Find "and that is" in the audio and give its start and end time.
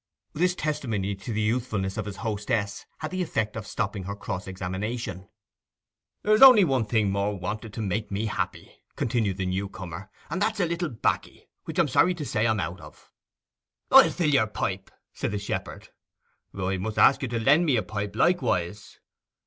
10.31-10.61